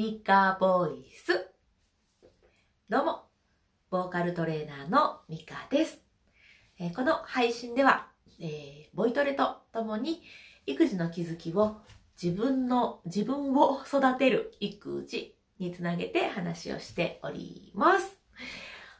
[0.00, 1.50] ミカボイス。
[2.88, 3.24] どうも、
[3.90, 6.00] ボーカルトレーナーのミカです。
[6.78, 8.08] えーこの配信では、
[8.40, 10.22] えーボイトレとともに
[10.64, 11.82] 育児の気づきを
[12.18, 18.18] 自分の、自分を育てる育児につなげて話をしております。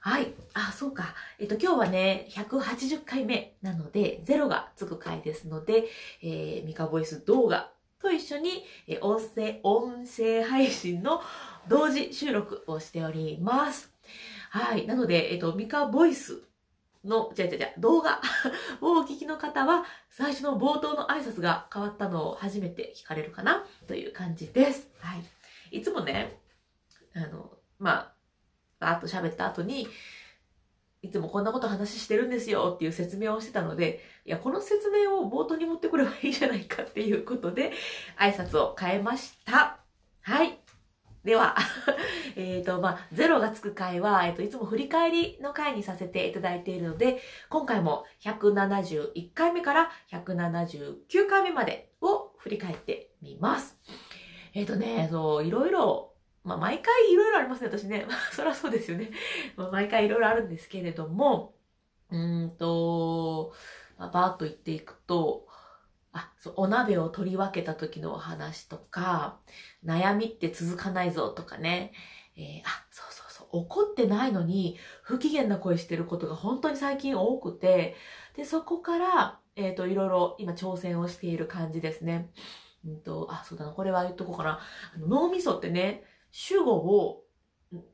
[0.01, 0.35] はい。
[0.53, 1.15] あ、そうか。
[1.39, 5.85] えっと、今日はね、180回目なので、ゼロがつく回ですので、
[6.21, 11.21] えーミカボイス動画と一緒に、えー音声、音声配信の
[11.69, 13.93] 同時収録をしております。
[14.51, 14.87] はい。
[14.87, 16.43] なので、えっと、ミカボイス
[17.05, 18.21] の、じゃじゃじゃ動画
[18.81, 24.89] をお聞きの方は、最初の冒頭の挨拶が変わったのを初めて聞かれるかなという感じです。
[25.01, 25.17] は
[25.71, 25.79] い。
[25.79, 26.41] いつもね、
[27.15, 28.15] あの、まあ、
[28.79, 29.89] バーッと喋った後に、
[31.03, 37.73] いつもこんなこと話してるんですよっていう説明をしてたので、いや、この説明を冒頭に持ってくればいいじゃないかっていうことで、
[38.19, 39.79] 挨拶を変えました。
[40.21, 40.59] はい。
[41.25, 41.57] では、
[42.37, 53.79] えっと、まあ、ゼロがつく回は、えっ、と、いつも振り返りの回にさせていただいているので、今回も171回目から179回目までを振り返ってみます。
[54.55, 56.10] えっ、とね、そう、いろいろ、
[56.45, 58.07] まあ、毎回いろいろありますね、私ね。
[58.09, 59.11] ま あそりゃそうですよね。
[59.57, 61.55] まあ毎回いろいろあるんですけれども、
[62.11, 63.53] うんと、
[63.99, 65.47] まあ、バーッと言っていくと、
[66.13, 69.39] あ、そう、お鍋を取り分けた時のお話とか、
[69.85, 71.93] 悩みって続かないぞとかね、
[72.37, 77.97] えーあ、そうそうそう、怒ってないのに不機嫌な声してることが本当に最近多くて、
[78.35, 82.31] で、そこから、えっ、と、いろいろ今挑戦をしている感じですね。
[82.85, 84.61] うんと、あ、そうだな、これは言っとこうかな。
[84.95, 87.25] あの脳みそってね、主語を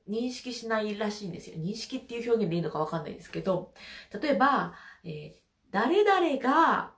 [0.09, 1.57] 認識しないらしいんですよ。
[1.57, 3.73] 認識っていう表現でいいのかわかんないですけど、
[4.21, 6.95] 例えば、えー誰々が、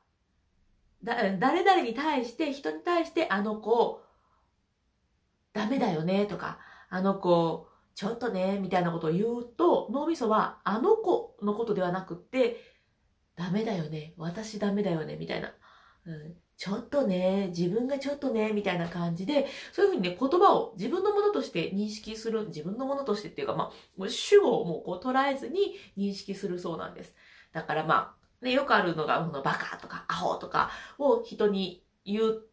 [1.03, 4.03] だ、誰々に対して、人に対して、あの子、
[5.53, 12.61] ダメだよね、とか、あの子、ちょっとね、みたいなことを言うと、脳みそは、あの子のことではなくって、
[13.37, 15.53] ダメだよね、私ダメだよね、みたいな。
[16.05, 23.71] うん、ちょっとね、自分がちょっとね、みたいな感じで、そういうふうにね、言葉を自分のものとして認識する、自分のものとしてっていうか、ま
[24.01, 27.15] あ、主語をもうこう捉えずに認識するそうなんです。
[27.53, 32.45] だからまあ、ね、よくあるのが、このバカとかアホとかを人に言っ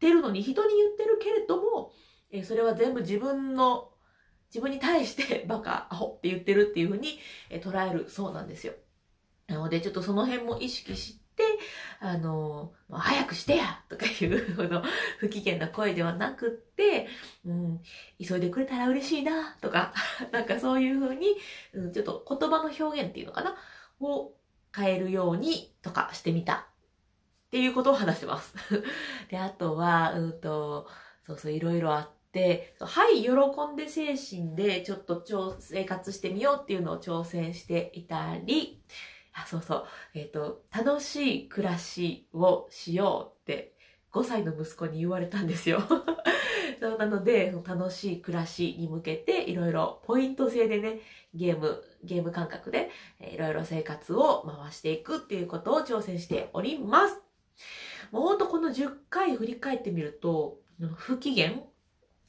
[0.00, 1.92] てるのに、人に言ってるけれども、
[2.30, 3.90] えそれは全部自分の、
[4.48, 7.18] 自分に対してバカ、アホって言ってるっていうふうに、
[7.50, 8.72] え捉えるそうなんですよ。
[9.48, 11.27] なので、ちょっとその辺も意識して、
[12.00, 14.82] あの早くしてやとかいう、この、
[15.18, 17.08] 不機嫌な声ではなくって、
[17.44, 17.80] うん、
[18.24, 19.92] 急いでくれたら嬉しいなとか、
[20.32, 21.36] なんかそういうふうに、
[21.72, 23.56] うん、ちょっと言葉の表現っていうのかな
[24.00, 24.32] を
[24.74, 26.68] 変えるようにとかしてみた
[27.48, 28.54] っていうことを話してます。
[29.30, 30.88] で、あとは、うんと、
[31.22, 33.30] そうそう、いろいろあって、はい、喜
[33.72, 38.82] んで精神でちょっと生活してみようっていうのを挑戦していたり、
[39.42, 43.74] あ、そうそう、えっ、と、楽しい暮らしをしようって
[44.12, 45.82] 5歳の息子に言われたんですよ。
[46.80, 51.00] そうなので、その楽しい暮らしに向けていろいろポイント制でね、
[51.34, 52.90] ゲーム、ゲーム感覚で
[53.20, 57.20] いろいろ生活を回していくっていうことを挑戦しております。
[58.12, 60.60] もうほんとこの10回振り返ってみると、
[60.96, 61.52] 不機嫌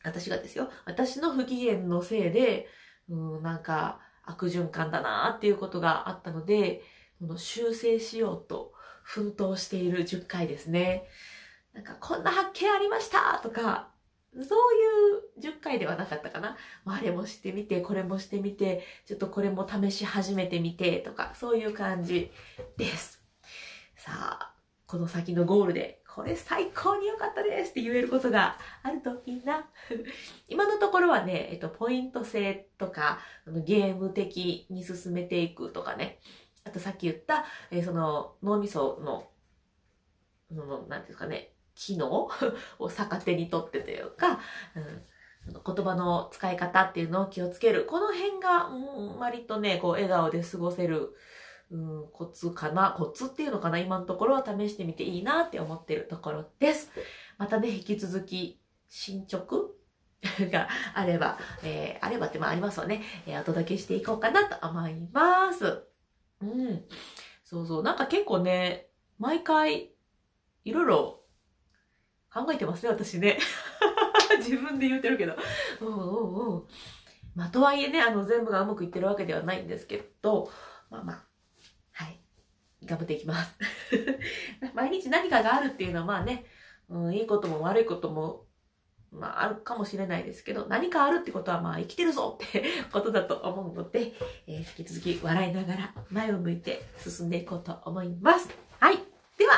[0.04, 0.70] 私がですよ。
[0.86, 2.68] 私の不機嫌のせいで、
[3.10, 6.82] うん、なんか悪循環だなっていうことがあったので、
[7.20, 8.72] この修正しようと
[9.04, 11.04] 奮闘している10回ですね。
[11.74, 13.90] なんかこんな発見ありましたとか、
[14.34, 14.46] そう
[15.44, 16.56] いう10回ではなかったかな。
[16.86, 22.32] あれもしてみて、これもしてみて、ちょっとこれも試し始めてみてとか、そういう感じ
[22.78, 23.22] です。
[23.98, 24.54] さあ、
[24.86, 29.70] この先のゴールで、これ最高に良かったですって言えることがあるといいな。
[30.48, 33.20] 今のところはね、えっと、ポイント制とか、
[33.66, 36.20] ゲーム的に進めていくとかね。
[36.70, 39.28] あとさっき言った、えーその脳みその、
[40.50, 42.30] その、なんていうんですかね、機能？
[42.80, 44.40] を逆手にとってというか、
[44.76, 45.02] うん
[45.66, 47.86] 言葉の使い方っていうのを気をつける。
[47.86, 51.16] この辺が、うん、割とね、こう、笑顔で過ごせる、
[51.72, 52.92] うん、コツかな？
[52.92, 53.80] コツっていうのかな？
[53.80, 56.92] 今のところは試してみていいなって思ってるところです。
[57.38, 59.72] またね、引き続き、進捗？
[60.52, 65.89] があれば、えーあればってまあありますわね、えーお届けしていこうかなと思います。
[66.42, 66.86] うん。
[67.44, 67.84] そうそう。
[67.84, 69.92] なんか結構ね、毎回、
[70.66, 71.24] いろいろ
[72.32, 73.40] 考えてますね、私ね。
[74.40, 75.36] 自分で言ってるけど。
[75.82, 76.68] うんうんう。
[77.36, 80.52] まあ、とはいえね、あの、全部がうまくいってるわけではないんですけど、
[80.90, 81.26] まあまあ、
[81.92, 82.20] はい。
[82.86, 83.58] 頑張っていきます。
[84.74, 86.46] 毎日何かがあるっていうのはまあね、
[86.90, 88.46] うん、いいことも悪いことも
[89.12, 94.14] まあ、あるかもしれないですけど、何かあるってことは、まあ、生きてるぞってことだと思うので、
[94.48, 98.50] えー、引き続き笑いながら前を向いて進んでいこうと思います。
[98.80, 98.98] はい。
[99.38, 99.54] では、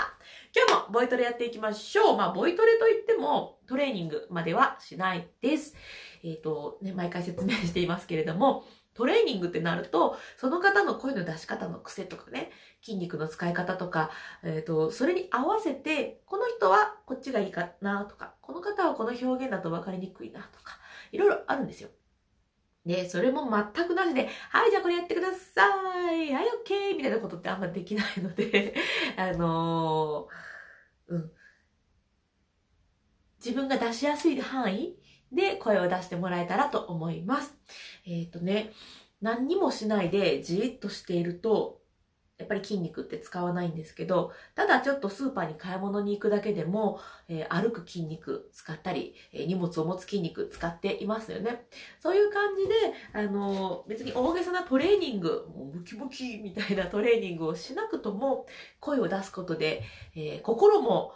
[0.55, 2.17] 今日もボイトレやっていきましょう。
[2.17, 5.75] まあ、ボイトレといっても、トレーニングまではしないです。
[6.23, 12.51] えっ、ー、と、ね、毎回説明していますけれども、トレーニングってなると、その方の声の出し方の癖とかね、
[12.81, 14.11] 筋肉の使い方とか、
[14.43, 20.77] えっ、ー、と、それに合わせて、この人はこっちがいいかなとか、この方はこの表現だと分かりにくいなとか、
[21.11, 21.89] いろいろあるんですよ。
[22.85, 26.33] で、それも全くなしで、はい、じゃあこれやってください。
[26.33, 28.73] はい、オッケーみたいなことってあんまできないので
[29.17, 31.31] あのー、うん。
[33.43, 34.95] 自分が出しやすい範囲
[35.31, 37.55] で声を出してもらえたらと思います。
[38.05, 38.71] えっ、ー、とね、
[39.21, 41.81] 何にもしないでじーっとしていると、
[42.41, 46.99] やっぱり筋肉って使わないんですけど、ただちょっとスーパーに買い物に行くだけでも、
[47.29, 51.67] えー、歩く筋肉使ったり、えー、荷物を持つ筋肉使っていますよね。
[51.99, 52.73] そういう感じで、
[53.13, 58.47] あのー、別に大げさなトレーニング、もうムキムキみたいなトレーニングをしなくとも、
[58.79, 59.83] 声を出すことで、
[60.15, 61.13] え心も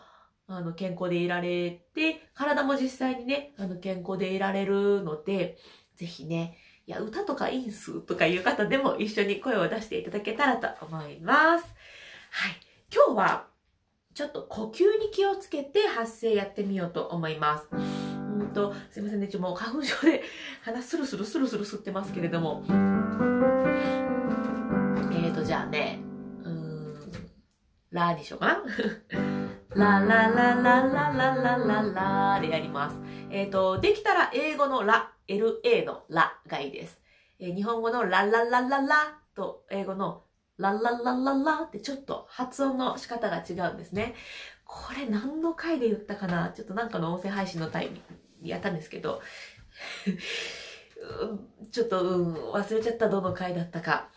[0.47, 5.57] あの、健康でいられて、体も実際にね、あの、健康でいられるので、
[5.95, 11.65] ぜひね、いや、歌とかいいんすとかいう方でも一緒に声を出していただけたらと思います。
[12.31, 12.55] はい。
[12.93, 13.47] 今日は、
[14.13, 17.67] ちょっと呼吸に気をつけて発声やってみようと思います。
[17.71, 20.23] うんと、すいませんね、ちょ、もう花粉症で
[20.61, 22.63] 鼻スルスルスルスル吸ってますけれども。
[22.67, 25.99] えーと、じゃあね、
[26.43, 26.95] うーん、
[27.89, 28.63] ラーにしようか
[29.09, 29.44] な。
[29.75, 32.95] ラララララララララでやります。
[33.29, 37.01] えっ、ー、と、できたら英語のラ、LA のラがいいです。
[37.39, 40.23] えー、日本語のラララララと英語の
[40.57, 44.15] ラララララってちょっと発音の仕方が違うんですね。
[44.63, 46.53] これ何の回で言ったかな？
[46.55, 47.95] ちょっとなんかの音声配信のタイミン
[48.43, 49.21] グやったんですけど、
[51.69, 54.07] ちょっと、うん、忘れちゃったどの回だったか。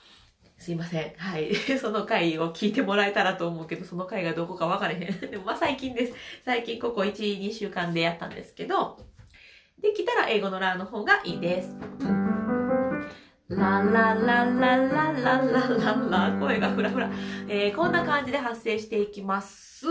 [0.59, 1.13] すいません。
[1.17, 1.55] はい。
[1.81, 5.21] その回を聞いてもらえたらと思うけど、その回がどこか分かれへん。
[5.31, 6.15] でもまあ最近です。
[6.45, 8.99] 最近ここ1、2週間でやったんですけど、
[9.81, 11.77] できたら英語のラの方がいいです。
[13.49, 17.11] ラララララララララ声がフラフラ、
[17.49, 19.87] えー、こんな感じで発声していきます。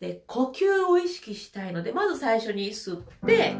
[0.00, 3.56] で、呼吸を意識したいので、まず最初に吸って、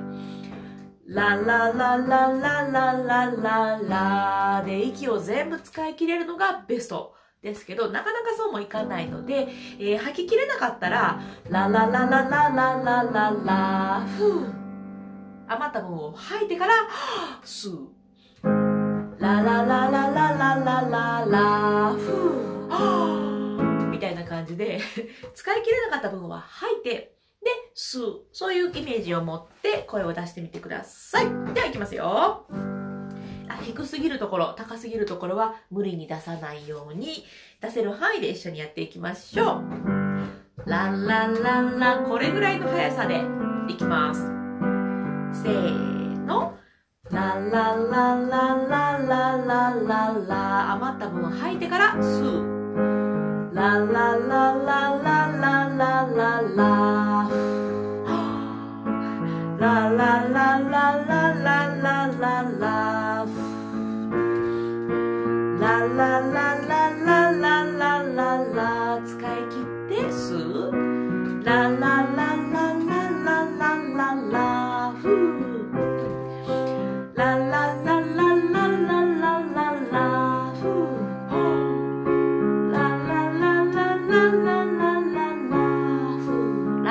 [1.06, 9.48] ラララララララララで息を全部使い切れるのがベストですけど、なかなかそうもいかないので、
[9.78, 11.20] えー、吐ききれなかったら、
[11.50, 14.46] ラララララララララふう
[15.46, 16.72] 余った分を吐いてから、
[17.44, 17.88] 吸う。
[19.18, 22.00] ラララララララララふ
[23.84, 24.80] うみたいな感じで、
[25.34, 27.14] 使い切れなかった分は吐いて、
[27.74, 28.20] 吸う。
[28.32, 31.26] そういうイメージを持って声を出してみてください。
[31.54, 32.46] では、いきますよ。
[33.48, 37.24] あ低すぎるところ、高すぎるところは無理に出さないように、
[37.60, 39.64] 出せる範囲で一緒にやっていきましょう。
[40.66, 43.22] ランランランラン、これぐらいの速さで
[43.68, 44.22] いきます。
[45.42, 46.56] せーの。
[47.10, 53.54] ランランランランランランランランラ余った分吐いてから吸う。
[53.54, 55.33] ランランランランラン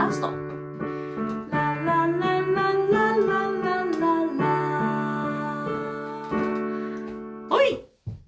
[0.06, 0.30] ラスト。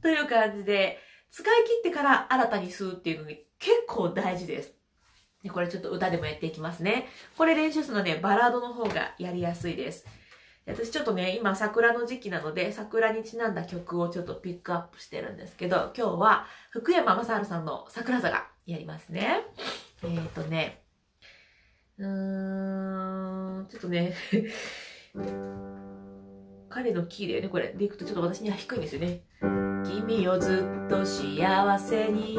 [0.02, 1.00] という感じで、
[1.32, 4.74] 使い切ってから新たに吸うっていうのに結構大事です。
[5.44, 7.08] で、これちょっと歌でもやっていきますね。
[7.38, 10.06] これ練習するので、バラードの方がやりやすいです。
[10.68, 19.42] 私ちょっとね、今桜の時期なので、桜にちなんだ曲をちょっとピックアップしてるんですけど、今日は福山雅治さんの桜坂やりますね。
[20.04, 20.85] えっ、ー、とね、
[21.98, 24.14] うーん、ちょっとね
[26.70, 27.74] 彼のキーだよね、これ。
[27.74, 29.22] でいくとちょっと私には低いんですよね。
[29.86, 32.38] 君をずっと幸せに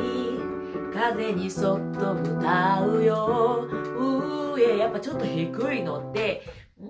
[0.93, 3.69] 風にそっと歌うよ
[4.55, 6.43] うえやっぱちょっと低いのって
[6.81, 6.89] うん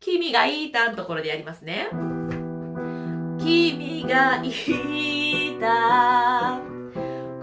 [0.00, 1.88] 君がいたんところでやりますね
[3.38, 6.60] 君がいた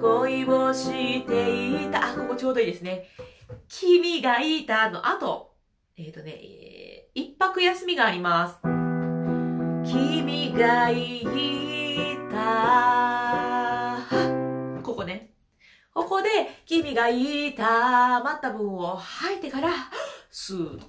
[0.02, 3.08] 恋をしていたあここちょうどいいですね
[3.68, 5.54] 君がいたの後
[5.98, 8.60] えっ、とね、えー一泊休みがあります。
[9.84, 11.26] 君が言
[12.28, 13.98] った。
[14.84, 15.32] ここね。
[15.96, 16.30] ここで、
[16.68, 19.70] 君が言った、待った分を吐いてから、
[20.32, 20.80] 吸う。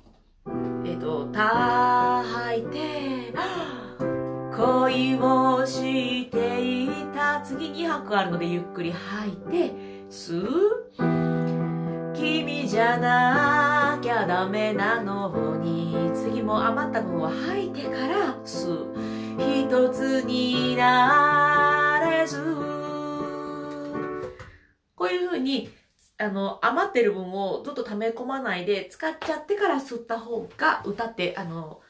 [0.85, 3.33] えっ、と、た、吐いて、
[4.55, 7.41] 恋をしていた。
[7.41, 9.73] 次2拍あるので、ゆっくり吐いて、
[10.11, 11.48] 吸う。
[12.19, 15.57] 君じゃなきゃダメなの。
[15.63, 18.97] に次も余った分は吐いてから吸う。
[19.39, 22.43] 一つになれず。
[24.97, 25.71] こういう風に
[26.19, 31.81] あの余ってる分をずっと溜め込まないで使っちゃってから吸った方が歌ってあの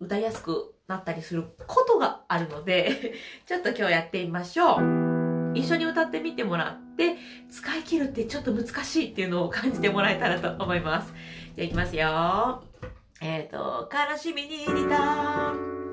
[0.00, 3.14] 歌いやすくなったりすることがあるので
[3.48, 5.00] ちょっと今日やってみましょう。
[5.54, 6.89] 一緒に歌ってみてもらって。
[7.50, 11.12] 使い切るってちょっと難しいっていうのを感じてもらえたらと思います。
[11.56, 12.62] じゃあいきますよ。
[13.20, 15.89] えっ、と、悲しみに似た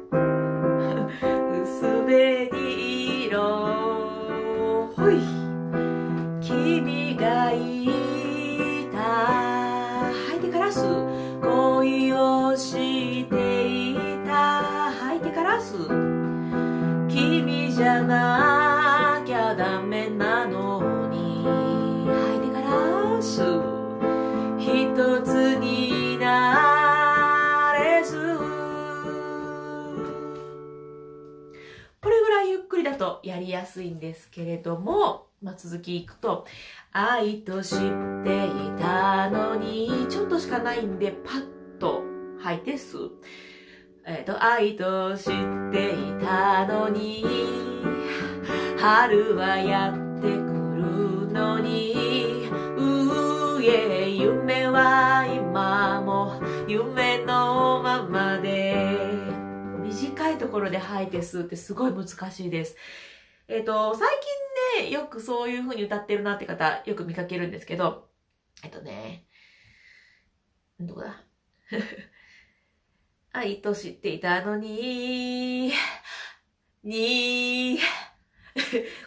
[32.97, 36.45] とやりやすいんですけれども、まあ、続きいくと
[36.91, 37.79] 「愛と知っ
[38.23, 38.49] てい
[38.79, 42.03] たのに」ちょっとしかないんでパッと
[42.39, 43.11] 吐いて吸う。
[44.09, 45.33] えっ、と、愛と知っ
[45.69, 47.25] ていたのに、
[48.79, 53.96] 春はやってくるのに、うえ、
[60.57, 62.75] ころで吐いて吸うってすごい難しいです。
[63.47, 64.09] えっ、と、最
[64.79, 68.09] 近ね、よくそういう風に歌ってるなって方、よく見かけるんですけど、
[68.63, 69.25] えっとね、
[70.79, 71.23] どこだ？
[73.33, 75.71] 愛と知っていたのに、
[76.83, 77.79] に、 言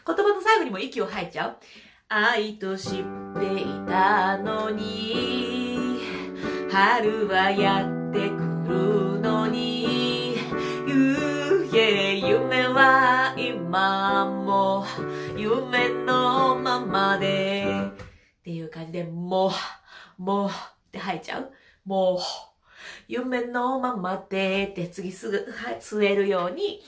[0.05, 1.57] 葉の最後にも息を吐いちゃう？
[2.09, 3.05] 愛と知っ
[3.41, 5.99] ていたのに、
[6.71, 8.37] 春はやってく
[8.69, 9.10] る
[13.71, 14.85] は今も
[15.35, 17.65] う夢のままで、
[18.41, 19.53] っていう感じで、も
[20.19, 20.53] う、もうっ
[20.91, 21.53] て吐いちゃう？
[21.85, 22.19] もう、
[23.07, 25.47] 夢のままでって次すぐ
[25.81, 26.83] 吸えるように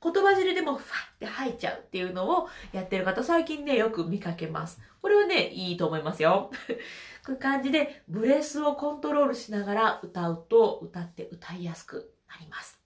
[0.00, 4.80] 言葉尻でもファって吐いちゃうっていうのをやってる方最近ねよく見かけます。
[5.00, 6.52] これはねいいと思いますよ。
[7.26, 12.81] こういう感じでブレスをコントロールしながら歌うと歌って歌いやすくなります。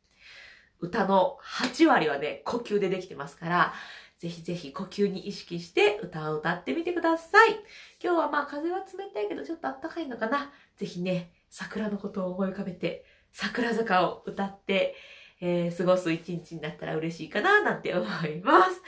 [0.81, 3.75] 歌の8割はね呼吸でできてますから
[4.19, 7.51] ぜひぜひ呼吸に意識して歌を歌ってみてください。
[8.03, 10.51] 今日はまあ風は冷たいけどちょっと暖かいのかな。
[10.77, 14.95] ぜひね、桜のことを思い浮かべて、桜坂を歌って、
[15.43, 18.81] えー過ごす一日になったら嬉しいかななんて思います。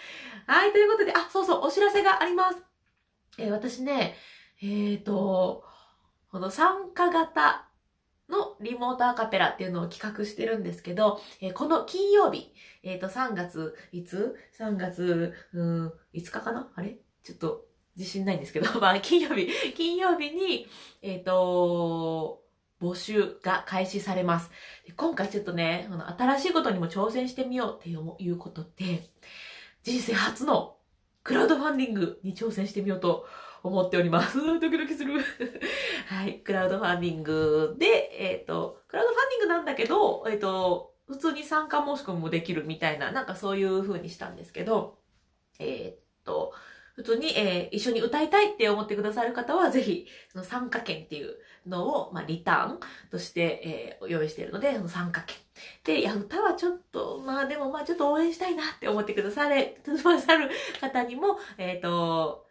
[0.47, 2.57] はい、ということで、あ、そうそう、お知らせがあります。
[3.37, 4.17] えー私ね、
[4.63, 5.63] えっ、と、
[6.33, 7.68] この参加型
[8.29, 16.71] のリモートアカペラっていうのを企画してるんですけど、えーこの金曜日、えっ、と、3月、いつ ?3 月、うん、5日かな？
[16.75, 16.99] あれ？
[17.23, 17.65] ちょっと
[17.97, 20.67] 自信ないんですけど、 まあ、金曜日、金曜日に、
[21.03, 22.43] えっ、と、
[22.81, 24.51] 募集が開始されます。
[24.97, 29.03] 今回ちょっとね、新しいことにも挑戦してみようっていうことで、
[29.83, 30.77] 人生初の
[31.25, 33.27] クラウドファンディングに挑戦してみようと
[33.63, 34.39] 思っております。
[34.61, 35.21] ドキドキする。
[36.07, 44.99] はい、クラウドファンディングで、えっ、と、クラウドファンディングなんだけど、えっ、と、普通に参加申し込みもできるみたいな、なんかそういう風にしたんですけど、
[45.59, 46.53] えっ、と、
[46.99, 55.37] 普通に、えー一緒に歌いたいって思ってくださる方は、ぜひ、その参加券っていうのを、まあ、リターンとして、えー用意しているので、その参加券。
[55.85, 60.51] で、いや、歌はちょっと、まあでも、まあちょっと応援したいなって思ってくだされ、 くださる
[60.81, 62.48] 方にも、えっ、と、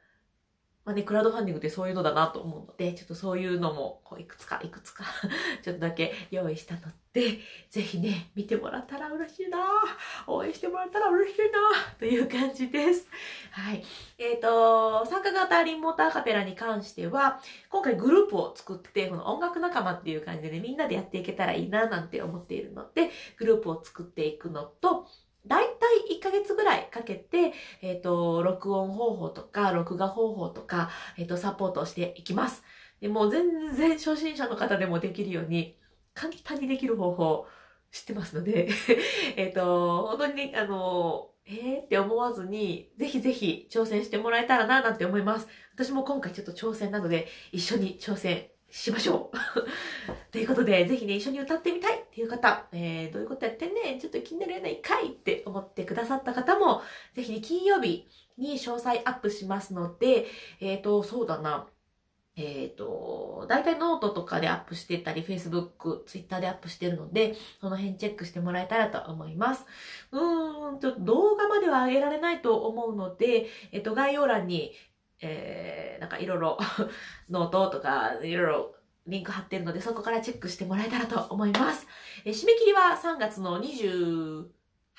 [0.87, 5.03] まあね、クラウドファンディングってそういうのだなと思うので、ちょっとそういうのも、こう、いくつか、いくつか、
[5.61, 7.39] ちょっとだけ用意したので、
[7.69, 9.59] ぜひね、見てもらったら嬉しいな
[10.27, 11.59] 応援してもらったら嬉しいな
[11.99, 13.09] という感じです。
[13.51, 13.83] はい。
[14.17, 25.05] えっ、と、参加型リモートアカペラに関しては、今回グループを作って、この音楽仲間っていう感じでね、みんなでやっていけたらいいななんて思っているので、グループを作っていくのと、
[25.47, 25.76] だいたい
[26.09, 32.63] 1ヶ月ぐらいかけて、えっ、と、録音方法とか、録画方法とか、えっ、と、サポートしていきます。
[33.01, 35.77] でもう全然初心者の方でもできるように、
[36.13, 37.47] 簡単にできる方法
[37.91, 38.69] 知ってますので
[39.37, 41.83] えっと、本当にね、あの、えー？
[41.83, 45.47] って思わずに、ぜひぜひ挑戦してもらえたらな、なんて思います。
[45.73, 49.37] 私も今回ちょっと挑戦なので、一緒に挑戦しましょう。
[50.31, 56.81] ということで、ぜひね、一緒に歌ってみたいっていう方、えー、どういうことやってんねちょっと気になるやないかいって思ってくださった方も、
[57.13, 60.27] ぜひね、金曜日に詳細アップしますので、
[60.59, 61.67] えっ、ー、と、そうだな。
[62.35, 69.65] えっ、ー、と、大体ノートとかでアップしてたり、Facebook、Twitter でアップしてるので、その辺チェックしてもらえたらと思います。
[70.11, 74.73] うーん、ちょっと動画までは上げられないと思うので、えっ、ー、と、概要欄に、
[75.19, 76.59] えー、なんかいろいろ
[77.31, 78.75] ノートとか、いろいろ
[79.07, 81.87] リンク貼ってるので、そこからチェックしてもらえたらと思います。
[82.23, 83.59] えー、締め切りは3月の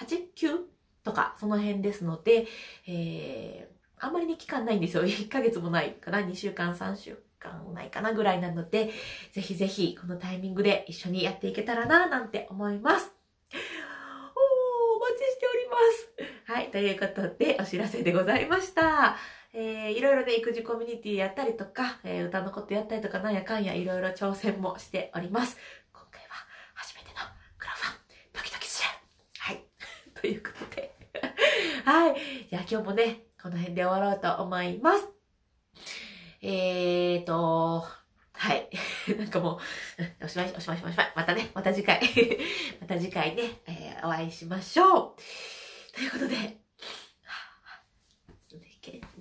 [0.01, 0.59] 8、9
[1.05, 2.47] とか、その辺ですので、
[2.87, 5.05] えー、あんまりね、期間ないんですよ。
[5.07, 6.21] 1ヶ月もないかな。
[6.21, 8.91] 2週間、3週間もないかなぐらいなので、
[9.33, 13.13] ぜひぜひこのタイミングで一緒にやっていけたらな、なんて思います。
[14.35, 15.77] お、お待ちしておりま
[16.45, 16.53] す。
[16.53, 19.17] はい、ということでお知らせでございました。
[19.53, 25.57] えー、いろいろね、育児コミュニティやったりとか、えー、歌のことやったりとか、なんやかんやいろいろ挑戦もしております。
[25.93, 27.15] 今回は初めての
[27.59, 27.99] クラファン、
[28.35, 28.89] ドキドキする。
[29.39, 29.65] はい。
[30.21, 30.95] ということで。
[31.85, 32.17] はい。
[32.51, 35.09] じゃあ今日もね、この辺で終わろうと思います。
[36.43, 37.85] えーと、
[38.33, 38.69] はい。
[39.19, 39.61] なんかも
[40.21, 42.01] う、 おしまい、おしまい、おしまい、またね、また次回
[42.81, 45.95] また次回ね、えー、お会いしましょう。
[45.95, 46.59] ということで、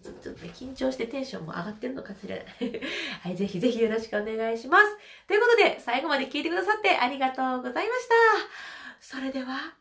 [0.02, 4.84] ちょっとね、緊張してテンションも上がってるのかしらはい、ぜひぜひよろしくお願いします。
[5.28, 8.16] ということで、最後まで聞いてくださってありがとうございました。
[9.00, 9.77] それでは、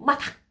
[0.00, 0.49] また。